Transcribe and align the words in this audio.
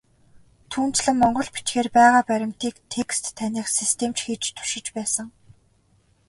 Түүнчлэн, 0.71 1.17
монгол 1.21 1.49
бичгээр 1.55 1.89
байгаа 1.97 2.23
баримтыг 2.29 2.75
текст 2.93 3.25
таних 3.39 3.67
систем 3.77 4.11
ч 4.17 4.19
хийж 4.25 4.43
туршиж 4.55 4.85
байсан. 4.97 5.27